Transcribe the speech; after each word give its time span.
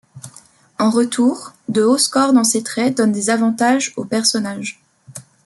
En 0.79 0.89
retour, 0.89 1.53
de 1.69 1.83
hauts 1.83 1.99
scores 1.99 2.33
dans 2.33 2.43
ces 2.43 2.63
traits 2.63 2.97
donnent 2.97 3.11
des 3.11 3.29
avantages 3.29 3.93
au 3.97 4.03
personnage. 4.03 4.81